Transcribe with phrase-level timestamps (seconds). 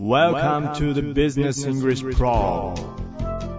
[0.00, 2.72] Welcome to the Business English Pro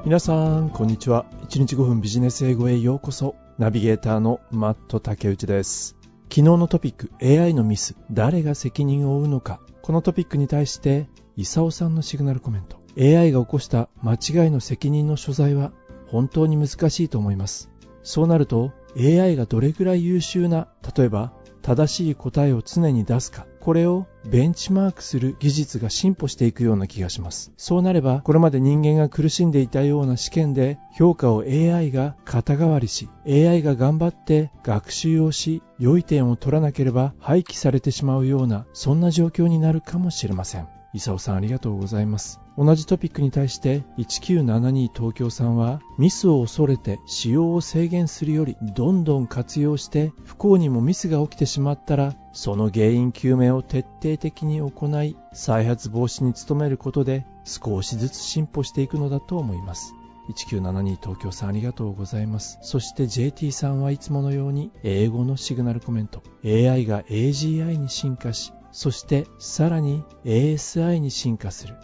[0.03, 1.27] 皆さん、こんにちは。
[1.43, 3.35] 1日5分ビジネス英語へようこそ。
[3.59, 5.95] ナビゲーターのマット竹内です。
[6.31, 9.59] 昨日のトピック、AI のミス、誰が責任を負うのか。
[9.83, 11.07] このトピックに対して、
[11.37, 12.81] イサオさんのシグナルコメント。
[12.97, 15.71] AI が起こした間違いの責任の所在は
[16.07, 17.69] 本当に難しいと思います。
[18.01, 27.51] そうなると、AI がどれぐらい優秀な、例えば、正しい答えを常に出すか、これをベンチマークする技術が進歩していくような気がします。
[27.57, 40.67] そうなれば、これまで人間が苦しんでいたような試験で評価を AI が肩代わりし、AI が頑張って学習をし、良い点を取らなければ廃棄されてしまうような、そんな状況になるかもしれません。
[40.93, 42.39] イサオさんありがとうございます。
[42.57, 59.95] 同じトピックに対して1972東京さんはミスを恐れて使用を制限するよりどんどん活用して不幸にもミスが起きてしまったらその原因究明を徹底的に行い再発防止に努めることで少しずつ進歩していくのだと思います。
[60.29, 62.59] 1972東京さんありがとうございます。
[62.61, 71.75] そして JT さんはいつものように英語のシグナルコメント AI が AGI に進化しそしてさらに ASI に進化する。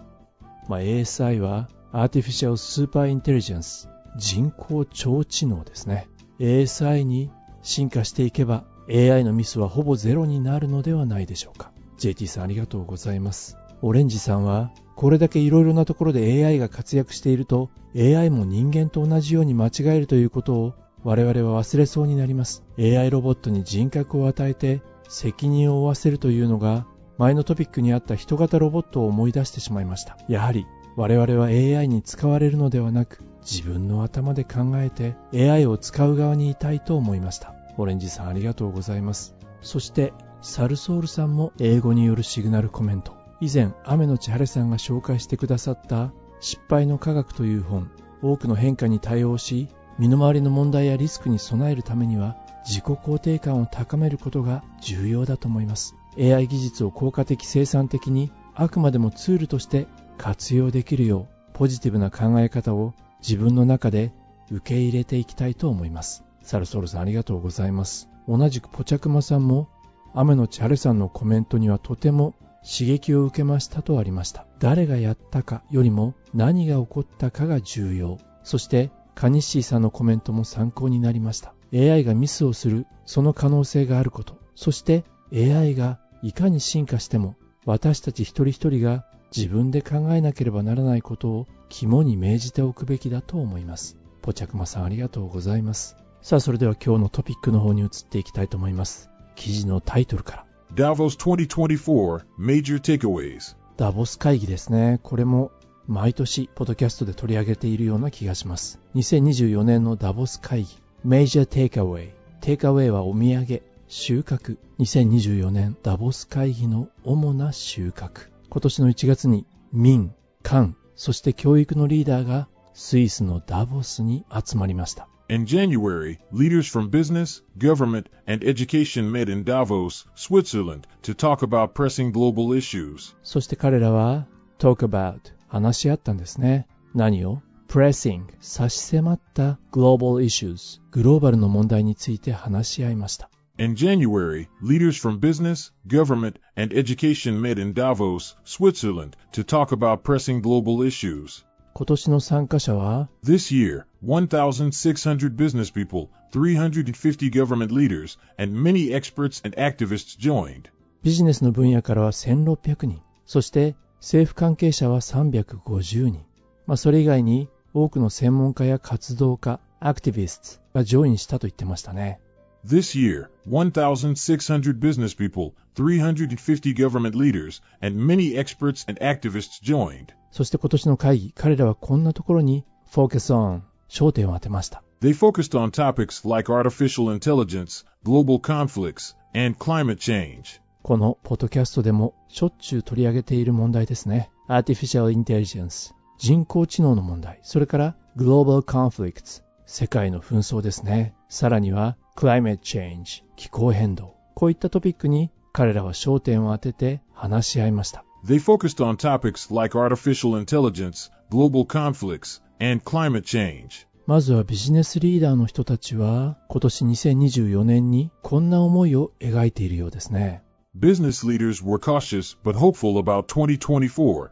[0.68, 6.08] まあ、ASI は Artificial Super Intelligence 人工超知能ですね。
[6.40, 11.72] ASI に進化していけば AI のミスはほぼゼロになるのではないでしょうか。
[11.98, 13.58] JT さんありがとうございます。
[13.82, 22.64] オレンジさんはこれだけいろいろなところで AI が活躍していると AI も人間と同じように間違えるということを我々は忘れそうになります。
[22.80, 26.86] AI ロボットに人格を与えて責任を負わせるというのが
[27.18, 30.18] 前のトピックにあった人型ロボットを思い出してしまいました。
[30.28, 37.54] やはり我々は AI に使われるのではなく自分の頭で考えて AI を使う側にいたいと思いました。
[37.78, 39.36] オレンジさんありがとうございます。
[39.62, 43.14] そしてサルソールさんも英語によるシグナルコメント。
[43.40, 47.90] 以前雨の千晴さんが紹介してくださった失敗の科学という本。
[48.22, 49.68] 多くの変化に対応し
[50.00, 52.36] 身の回りの問題やリスクに備えるためには
[52.68, 55.96] 自己肯定感を高めることが重要だと思います。
[56.20, 64.12] AI 技術を効果的生産的にあくまでもツールとして活用できるようポジティブな考え方を自分の中で
[64.52, 66.24] 受け入れていきたいと思います。
[66.42, 68.10] サルソルさんありがとうございます。
[68.28, 69.70] 同じくポチャクマさんも
[70.14, 74.46] 雨の千晴さんのコメントにはとても刺激を受けましたとありました。
[74.60, 78.18] 誰がやったかよりも何が起こったかが重要。
[78.44, 81.54] そしてカニッシーさんのコメントも参考になりました。
[81.74, 84.38] AI がミスをするその可能性があること。
[84.56, 87.36] そして AI がいかに進化しても
[87.66, 89.06] 私たち一人一人が
[89.36, 93.98] 自分で考えなければならないことを肝に銘じておくべきだと思います。
[94.22, 95.96] ポチャクマさんありがとうございます。
[96.22, 99.10] さあそれでは今日のトピックの方に移っていきたいと思います。
[99.36, 100.46] 記事のタイトルから。
[100.76, 103.56] Davos 2024 Major Takeaways.
[103.78, 105.00] ダボス会議ですね。
[105.04, 105.52] これも
[105.88, 108.80] 毎年ポッドキャストで取り上げているような気がします。
[108.96, 110.70] 2024年のダボス会議
[111.08, 112.10] Major Takeaway
[112.42, 120.14] テイクアウェイはお土産収穫2024年ダボス会議の主な収穫今年の1月に民、
[120.44, 125.08] 官、そして教育のリーダーがスイスのダボスに集まりました。
[125.30, 132.12] In January, leaders from business, government, and education met in Davos, Switzerland, to talk about pressing
[132.12, 133.16] global issues.
[133.24, 134.28] そして彼らは
[134.60, 136.68] talk about 話し合ったんですね。
[136.94, 143.31] 何を pressing 差し迫った global issues グローバルの問題について話し合いました。
[143.59, 150.03] In January, leaders from business, government, and education met in Davos, Switzerland, to talk about
[150.03, 151.45] pressing global issues.
[151.75, 160.71] 今年の参加者は This year, 1,600 business people, 350 government leaders, and many experts and activists joined.
[161.03, 166.25] ビジネスの分野からは1600人、そして政府関係者は350人。
[166.67, 167.49] まあそれ以外に
[167.84, 172.20] 多くの専門家や活動家、アクティビストがジョインしたと言ってましたね。
[172.66, 180.08] This year, 1,600 business people, 350 government leaders, and many experts and activists joined.
[180.32, 184.82] そして今年の会議、彼らはこんなところに focus on 焦点を当てました。
[185.02, 190.60] They focused on topics like artificial intelligence, global conflicts, and climate change.
[190.82, 194.32] このポッドキャストでもしょっちゅう取り上げている問題ですね。
[194.50, 201.14] Artificial Intelligence 人工知能の問題、それから Global Conflicts 世界の紛争ですね。
[201.30, 204.16] さらには Climate Change 気候変動。
[204.34, 208.04] こういったトピックに彼らは焦点を当てて話し合いました。
[208.26, 213.88] They focused on topics like artificial intelligence, global conflicts, and climate change.
[214.08, 220.42] まずはビジネスリーダーの人たちは今年2024年にこんな思いを描いているようですね。
[220.80, 224.30] Business leaders were cautious but hopeful about 2024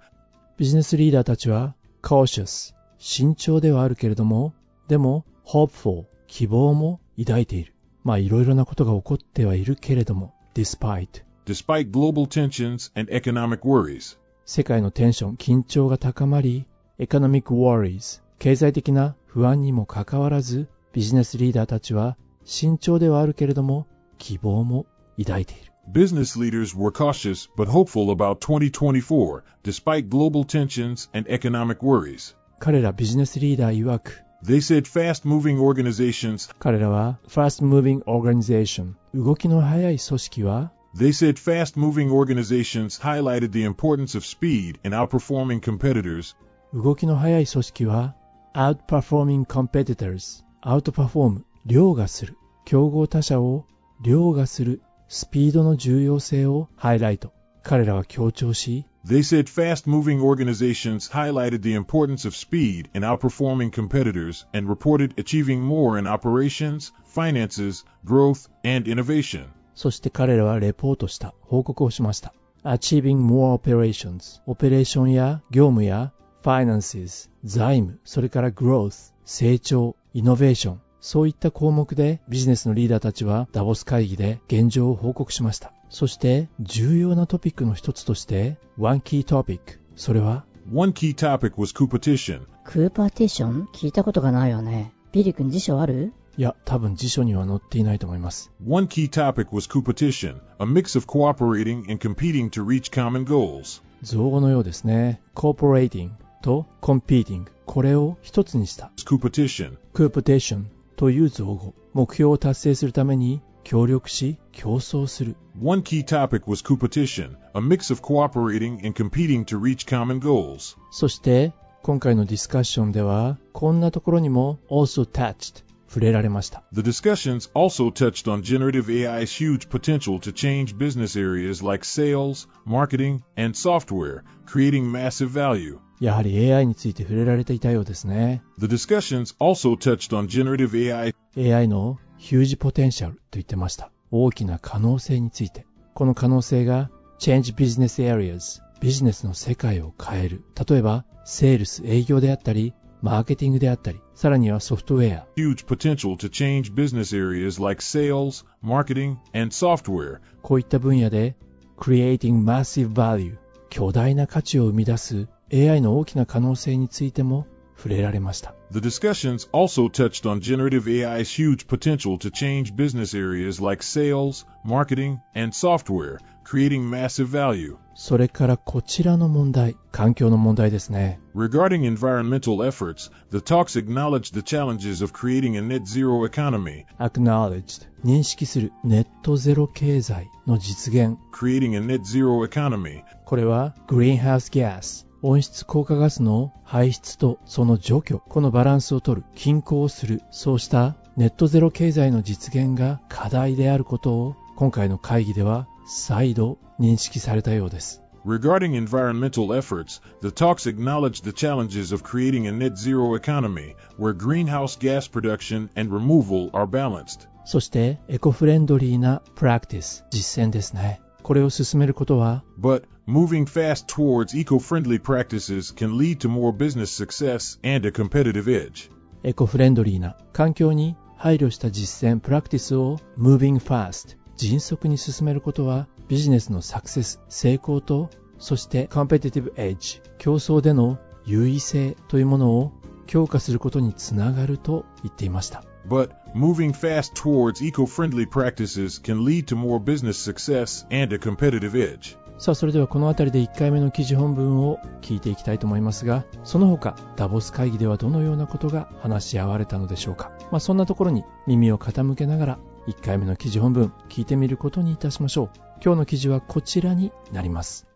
[0.57, 4.53] ビジネスリーダーたちは cautious 慎重ではあるけれども、
[4.87, 7.73] でも hopeful 希望も抱いている。
[8.05, 16.65] まあいろいろなことが起こってはいるけれども、despite Despite global tensions and economic worries, 世界のテンション、緊張が高まり、
[16.99, 22.15] economic worries 経済的な不安にもかかわらず、ビジネスリーダーたちは
[22.45, 23.87] 慎重ではあるけれども、
[24.19, 24.85] 希望も
[25.17, 25.74] 抱いている。
[25.91, 32.35] Business leaders were cautious but hopeful about 2024, despite global tensions and economic worries.
[32.59, 42.09] 彼らビジネスリーダー曰く They said fast moving organizations, 彼らは fast moving organization 動きの速い組織は they said fast moving
[42.09, 46.35] organizations highlighted the importance of speed in outperforming competitors,
[46.73, 48.15] 動きの速い組織は
[48.55, 53.65] outperforming competitors outperform 凌駕する競合他社を
[54.01, 57.32] 凌駕するスピードの重要性をハイライト
[57.62, 65.14] 彼らは強調し They said fast moving organizations highlighted the importance of speed in outperforming competitors and reported
[65.18, 69.46] achieving more in operations, finances, growth, and innovation.
[69.74, 90.93] そして彼らはレポートした報告をしました Achieving more operations オペレーションや業務や finances 財務それから growth 成長イノベーション そういった項目でビジネスのリーダーたちはダボス会議で現状を報告しましたそして重要なトピックの一つとして One key topic それは One
[90.93, 92.47] key topic was competition.
[92.63, 94.93] クーパーティション聞いたことがないよね。
[95.11, 103.83] ビリ君辞書あるいや多分辞書には載っていないと思います One key topic was competition, a mix of cooperating and competing to reach common goals.
[104.01, 106.09] 造語のようですね Cooperating
[106.41, 109.77] と Competing これを一つにした Competition.
[109.93, 120.18] クープテーションという造語目標を達成するために協力し競争する One key topic was competition, a mix of cooperating and competing to reach common
[120.20, 120.76] goals.
[120.90, 121.52] そして
[121.82, 131.16] 今回のディスカッションではこんなところにも also touched 触れられました The discussions also touched on generative AI's huge potential to change business
[131.18, 135.80] areas like sales, marketing, and software, creating massive value.
[135.99, 146.89] やはり AI について触れられていたようですね The discussions also touched on generative AI AI のヒュージポテンシャルと言ってました大きな可能性についてこの可能性が
[147.19, 160.19] Change Business Areas ビジネスの世界を変える例えばセールス営業であったりマーケティングであったりさらにはソフトウェア huge potential to change business areas like sales, marketing, and software,
[160.41, 161.35] こういった分野で
[161.77, 163.37] Creating Massive Value
[163.69, 167.46] 巨大な価値を生み出す AI の大きな可能性についても
[167.76, 174.44] 触れられました The discussions also touched on generative AI's huge potential to change business areas like sales,
[174.64, 177.76] marketing, and software, creating massive value.
[177.94, 186.84] それからこちらの問題環境の問題ですね Regarding environmental efforts, the talks acknowledged the challenges of creating a net zero economy,
[186.98, 211.23] Acknowledged 認識するネットゼロ経済の実現 creating a net zero economy, これはグリーンハウスギャス 温室効果ガスの排出とその除去このバランスを取る均衡をするそうしたネットゼロ経済の実現が課題であることを今回の会議では再度認識されたようです Regarding environmental efforts, the talks acknowledged
[211.23, 216.67] the challenges of creating a net zero economy where greenhouse gas production and removal are
[216.67, 217.27] balanced.
[217.45, 227.86] そしてエコフレンドリーなプラクティス実践ですねこれを進めることは But moving fast towards eco friendly practices can lead to more business success and
[227.86, 228.90] a competitive edge.
[229.22, 242.72] エコフレンドリーな環境に配慮した実践プラクティスを Moving Fast 迅速に進めることはビジネスのサクセス成功とそして Competitive Edge 競争での優位性というものを
[243.06, 251.18] 強化することにつながると言っていました But moving fast towards eco friendly practices can lead to more business success and a
[251.18, 252.16] competitive edge.
[252.37, 265.49] さあそれではこの辺りで1回目の記事本文を聞いていきたいと思いますがその他ダボス会議ではどのようなことが話し合われたのでしょうか、まあ、そんなところに耳を傾けながら1回目の記事本文聞いてみることにいたしましょう
[265.83, 267.87] 今日の記事はこちらになります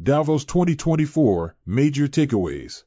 [0.00, 2.84] Davos 2024 Major Takeaways.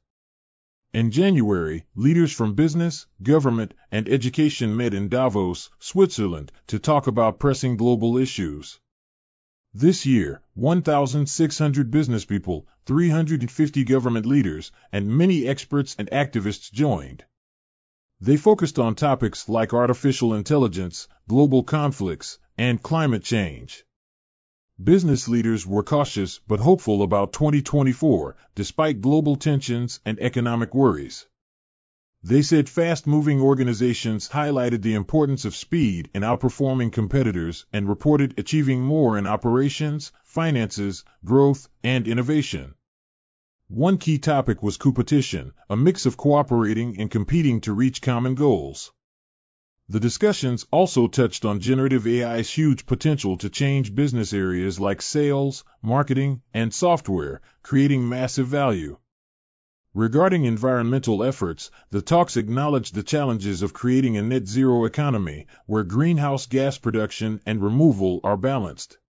[0.93, 7.39] In January, leaders from business, government, and education met in Davos, Switzerland, to talk about
[7.39, 8.79] pressing global issues.
[9.73, 17.23] This year, 1,600 business people, 350 government leaders, and many experts and activists joined.
[18.19, 23.85] They focused on topics like artificial intelligence, global conflicts, and climate change.
[24.83, 31.27] Business leaders were cautious but hopeful about 2024, despite global tensions and economic worries.
[32.23, 38.37] They said fast moving organizations highlighted the importance of speed in outperforming competitors and reported
[38.37, 42.75] achieving more in operations, finances, growth, and innovation.
[43.69, 48.91] One key topic was competition, a mix of cooperating and competing to reach common goals.
[49.89, 55.63] The discussions also touched on generative AI's huge potential to change business areas like sales,
[55.81, 58.97] marketing, and software, creating massive value.
[59.93, 65.83] Regarding environmental efforts, the talks acknowledged the challenges of creating a net zero economy where
[65.83, 68.99] greenhouse gas production and removal are balanced.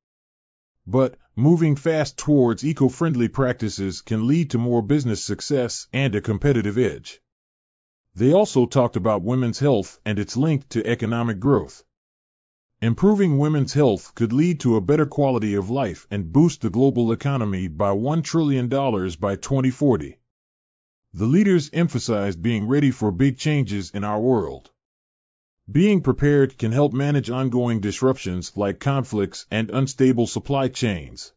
[0.85, 6.21] But, moving fast towards eco friendly practices can lead to more business success and a
[6.21, 7.21] competitive edge.
[8.17, 11.85] They also talked about women's health and its link to economic growth.
[12.81, 17.12] Improving women's health could lead to a better quality of life and boost the global
[17.12, 20.19] economy by $1 trillion by 2040.
[21.14, 24.71] The leaders emphasized being ready for big changes in our world.
[25.71, 31.35] Being prepared can help manage ongoing disruptions like conflicts and unstable supply chains.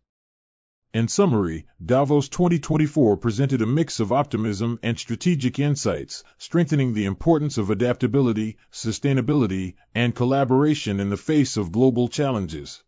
[0.93, 7.57] In summary, Davos 2024 presented a mix of optimism and strategic insights, strengthening the importance
[7.57, 12.81] of adaptability, sustainability, and collaboration in the face of global challenges.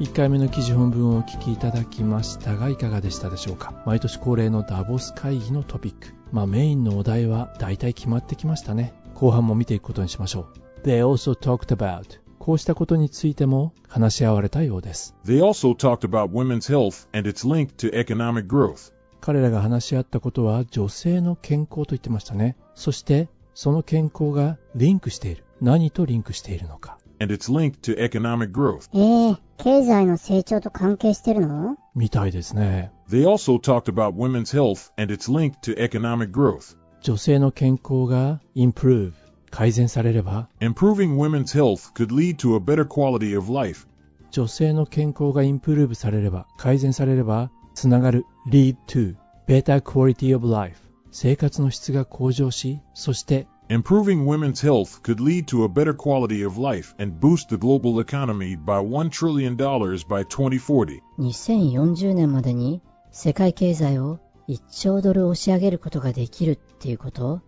[0.00, 3.82] 1回目の記事本文をお聞きいただきましたがいかがでしたでしょうか？
[3.84, 10.48] 毎年恒例のダボス会議のトピックまあメインのお題は大体決まってきましたね後半も見ていくことにしましょ
[10.82, 15.14] う They also talked about こうしたことについても話し合われたようです。
[15.26, 18.94] They also talked about women's health and its link to economic growth.
[19.20, 22.56] 彼らが話し合ったことは女性の健康と言ってましたね。
[22.74, 25.44] そしてその健康がリンクしている。
[25.60, 26.96] 何とリンクしているのか。
[27.20, 28.88] And it's linked to economic growth.
[28.94, 32.90] えー、経済の成長と関係してるのみたいですね。
[33.10, 36.76] They also talked about women's health and its link to economic growth.
[37.02, 39.12] 女性の健康が improve
[39.50, 43.86] 改善されれば Improving women's health could lead to a better quality of life.
[44.30, 50.78] 女性の健康がインプルーブされれば改善されればつながる lead to better quality of life
[51.10, 57.56] 生活の質が向上しそして Improving women's health could lead to a better quality of life and boost the
[57.56, 61.00] global economy by $1 trillion by 2040.
[61.20, 67.42] 2040年までに世界経済を1兆ドル押し上げることができるっていうこと？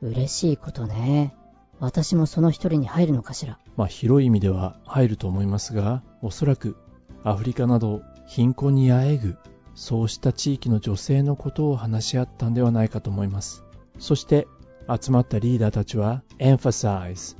[0.00, 1.34] 嬉しいことね。
[1.80, 3.58] 私もその一人に入るのかしら？
[3.76, 6.76] まあ広い意味では入ると思いますが、おそらく
[7.24, 9.36] アフリカなど貧困にあえぐ、
[9.74, 13.64] そうした地域の女性のことを話し合ったんではないかと思います。
[13.98, 14.46] そして
[14.88, 17.36] 集まったリーダーたちは emphasize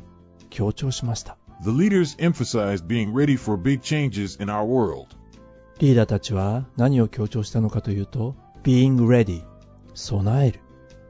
[0.51, 1.37] 強調しました。
[1.63, 5.09] The leaders emphasized being ready for big changes in our world.
[5.79, 9.43] リーダーたちは何を強調したのかというと being ready
[9.95, 10.61] 備える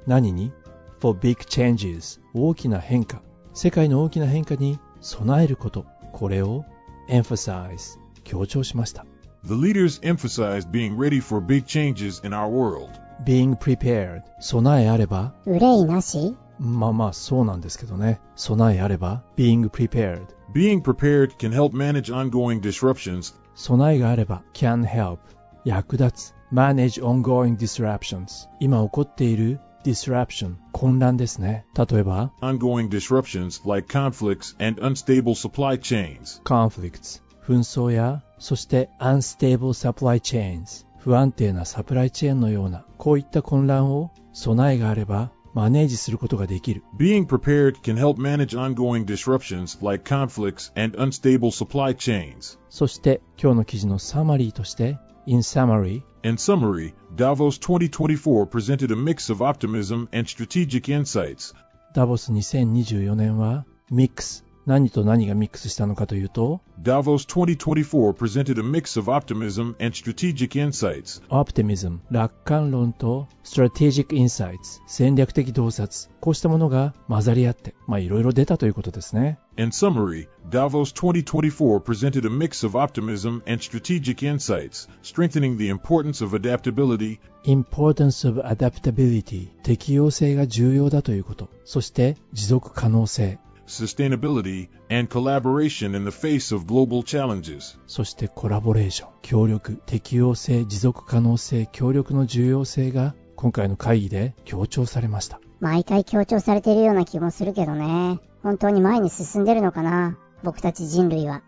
[0.06, 0.52] 何に
[1.00, 3.22] for big changes 大きな変化
[3.52, 6.64] 世界の大きな変化に備えることこれを
[7.08, 9.04] emphasize 強調しました
[9.46, 13.03] The leaders emphasized being ready for big changes in our world.
[13.25, 20.21] being prepared 備えあれば憂いなしまあまあそうなんですけどね備えあれば being prepared
[20.53, 23.35] Being prepared can help manage ongoing disruptions.
[23.55, 25.19] 備えがあれば can help
[25.63, 31.65] 役立つ manage ongoing disruptions 今起こっている disruption 混乱ですね。
[31.77, 36.41] 例えば ongoing disruptions like conflicts and unstable supply chains.
[36.43, 46.82] conflicts 紛争やそして unstable supply chains 不安定なサプライチェーンのようなこういった混乱を備えがあればマネージすることができる。
[46.98, 52.58] Being prepared can help manage ongoing disruptions like conflicts and unstable supply chains.
[52.70, 61.54] そして今日の記事のサマリーとして In summary, In summary, Davos 2024 presented a mix of optimism and strategic insights.
[61.94, 71.22] ダボス2024年はミックス何と何がミックスしたのかというと Davos 2024 presented a mix of optimism and strategic insights.
[71.28, 83.62] Optimism 楽観論と Strategic Insights 戦略的洞察こうしたものが混ざり合ってまあいろいろ出たということですね In summary, Davos 2024 presented a mix of optimism and
[83.62, 96.04] strategic insights, strengthening the importance of adaptability, Importance of Adaptability 適応性が重要だということそして持続可能性 sustainability, and collaboration in
[96.04, 97.78] the face of global challenges.
[97.86, 108.20] そしてコラボレーション協力適応性持続可能性協力の重要性が今回の会議で強調されました毎回強調されているような気もするけどね。
[108.42, 110.18] 本当に前に進んでるのかな？
[110.42, 111.42] 僕たち人類は。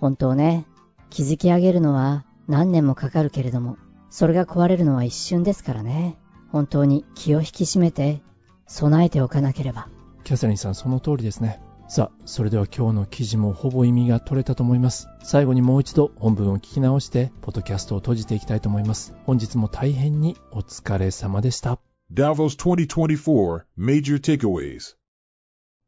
[0.00, 0.66] 本当ね。
[1.10, 3.76] 築き上げるのは何年もかかるけれども、
[4.08, 6.16] それが壊れるのは一瞬ですからね。
[6.50, 8.22] 本当に気を引き締めて
[8.66, 9.88] 備えておかなければ。
[10.28, 11.58] キャサリンさん、その通りですね。
[11.88, 15.08] さあ、それでは今日の記事もほぼ意味が取れたと思います。
[15.22, 19.14] 最後にもう一度本文を聞き直して、ポッドキャストを閉じていきたいと思います。
[19.24, 21.78] 本日も大変にお疲れ様でした。
[22.12, 24.96] Davos 2024 Major Takeaways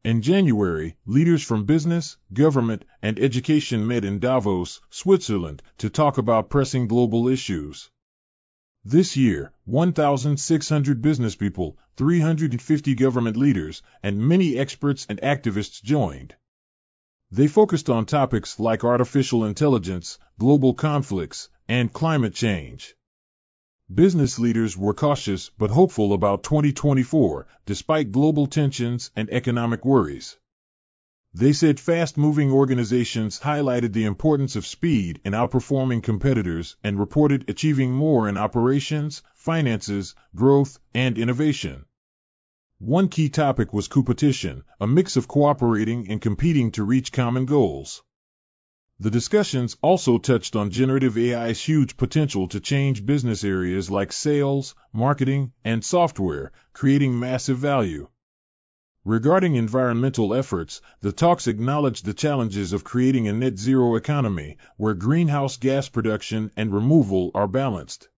[0.03, 6.49] In January, leaders from business, government, and education met in Davos, Switzerland, to talk about
[6.49, 7.91] pressing global issues.
[8.83, 16.33] This year, 1,600 business people, 350 government leaders, and many experts and activists joined.
[17.29, 22.95] They focused on topics like artificial intelligence, global conflicts, and climate change.
[23.93, 30.39] Business leaders were cautious but hopeful about 2024, despite global tensions and economic worries.
[31.33, 37.93] They said fast-moving organizations highlighted the importance of speed in outperforming competitors and reported achieving
[37.93, 41.85] more in operations, finances, growth, and innovation.
[42.79, 48.03] One key topic was competition, a mix of cooperating and competing to reach common goals.
[48.99, 54.75] The discussions also touched on generative AI's huge potential to change business areas like sales,
[54.91, 58.09] marketing, and software, creating massive value.
[59.05, 64.93] Regarding environmental efforts, the talks acknowledged the challenges of creating a net zero economy where
[64.93, 68.09] greenhouse gas production and removal are balanced.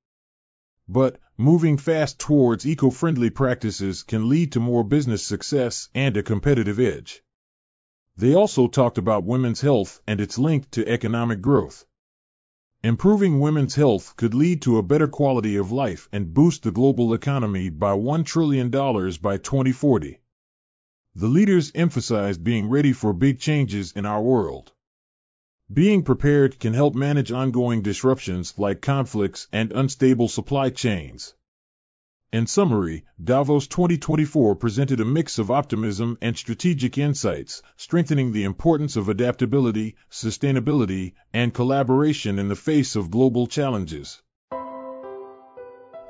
[0.90, 6.24] But moving fast towards eco friendly practices can lead to more business success and a
[6.24, 7.24] competitive edge.
[8.18, 11.86] They also talked about women's health and its link to economic growth.
[12.84, 17.14] Improving women's health could lead to a better quality of life and boost the global
[17.14, 20.20] economy by $1 trillion by 2040.
[21.15, 24.73] The leaders emphasized being ready for big changes in our world.
[25.73, 31.35] Being prepared can help manage ongoing disruptions like conflicts and unstable supply chains.
[32.33, 38.97] In summary, Davos 2024 presented a mix of optimism and strategic insights, strengthening the importance
[38.97, 44.23] of adaptability, sustainability, and collaboration in the face of global challenges.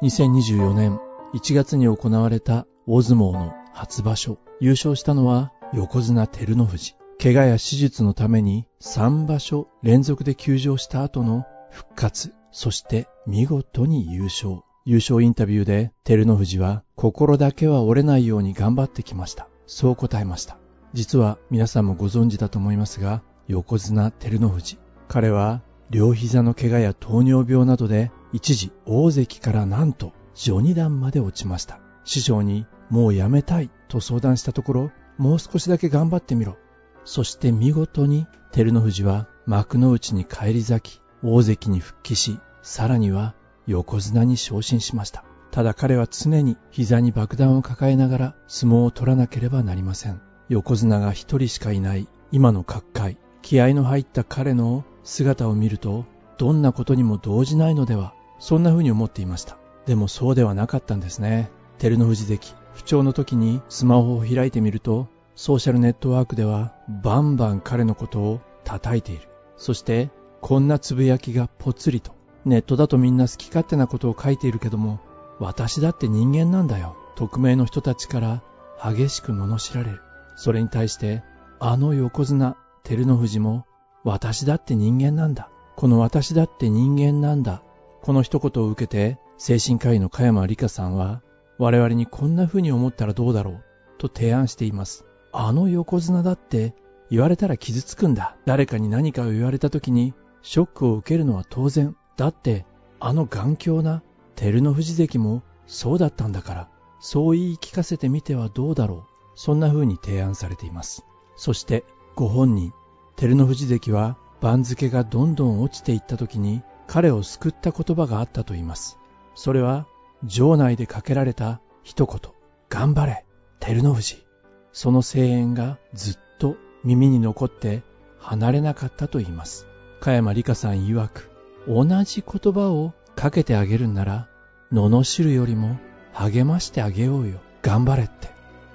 [0.02, 0.98] 2024年
[1.34, 4.37] 1月に行われた大相撲の 初場所。
[4.59, 6.95] 優勝したのは横綱照ノ富士。
[7.21, 14.61] 怪我や手術のために3場所連続で休場した後の復活、そして見事に優勝。
[14.85, 19.47] 優勝インタビューで照ノ富士は心だけは折れないように頑張ってきました。
[19.65, 20.57] そう答えました。
[20.93, 24.77] 実は皆さんもご存知だと思いますが、横綱照ノ富士。
[25.07, 31.79] 彼は両膝の怪我や糖尿病などで一時大関からなんと序二段まで落ちました。
[32.03, 36.57] 師匠にもうやめたいと相談したところ、もう少しだけ頑張ってみろ。
[37.05, 43.35] そして見事に照ノ富士は幕の内に返り咲き、大関に復帰し、さらには
[43.67, 45.23] 横綱に昇進しました。
[45.51, 50.21] ただ彼は常に膝に爆弾を抱えながら相撲を取らなければなりません。
[50.49, 56.05] 横綱が一人しかいない今の角界、気合の入った彼の姿を見ると、
[56.37, 59.57] どんなことにも動じないのでは、そんな風に思っていました。
[59.85, 61.51] でもそうではなかったんですね。
[61.77, 69.27] 照ノ富士関、不調の時にスマホを開いてみると、ソーシャルネットワークではバンバン彼のことを叩いている。
[69.57, 70.09] そして、
[70.41, 72.11] こんなつぶやきがぽつりと。
[72.45, 74.99] ネットだとみんな好き勝手なことを書いているけども、
[75.39, 76.97] 私だって人間なんだよ。
[77.15, 78.43] 匿名の人たちから
[78.83, 80.01] 激しく罵られる。
[80.35, 81.23] それに対して、
[81.59, 83.65] あの横綱、照ノ富士も、
[84.03, 85.49] 私だって人間なんだ。
[85.75, 87.63] この私だって人間なんだ。
[88.01, 91.21] この一言を受けて、精神科医の加山里香さんは、
[91.57, 93.63] 我々にこんな風に思ったらどうだろう、
[93.97, 95.05] と提案しています。
[95.31, 96.75] あの横綱だって
[97.09, 98.35] 言われたら傷つくんだ。
[98.45, 101.95] 誰かに何かを言われた時にショックを受けるのは当然。
[102.17, 102.65] だって
[102.99, 104.03] あの頑強な
[104.35, 109.13] 照ノ富士関もそうだったんだから、そう言い聞かせてみてはどうだろう。
[109.35, 111.03] そんな風に提案されています。
[111.35, 111.83] そして
[112.15, 112.71] ご本人、
[113.15, 118.99] 照ノ富士関は番付がどんどん落ちていった時に彼を救った言葉があったと言います。
[119.35, 119.87] それは
[120.23, 122.31] 場内でかけられた一言、
[122.69, 123.25] 頑張れ、
[123.59, 124.25] 照ノ富士。
[124.71, 127.83] その声援がずっと耳に残って
[128.17, 129.67] 離れなかったと言います。
[129.99, 131.29] 加山里香さん曰く、
[131.67, 134.27] 同じ言葉をかけてあげるんなら、
[134.71, 135.77] 罵るよりも
[136.13, 137.39] 励ましてあげようよ。
[137.61, 138.29] 頑張れって。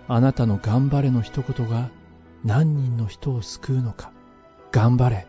[0.06, 1.90] あなたの頑張れの一言が
[2.44, 4.12] 何人の人を救うのか。
[4.70, 5.26] 頑張れ。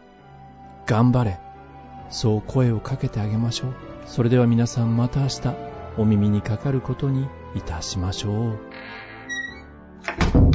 [0.86, 1.40] 頑張れ。
[2.10, 3.74] そう声をかけてあげましょう。
[4.06, 5.69] それでは皆さんまた明日
[6.00, 10.49] お耳にかかることにいたしましょう。